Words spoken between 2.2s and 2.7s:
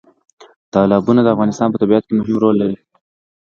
رول